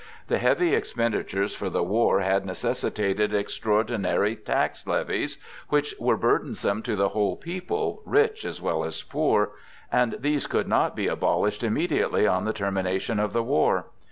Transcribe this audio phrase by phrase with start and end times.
[0.29, 5.37] The heavy expenditures for the war had necessitated extraordinary tax levies
[5.69, 9.51] which were burdensome to the whole people, rich as well as poor,
[9.91, 13.89] and these could not be abolished immediately on the termination of the war.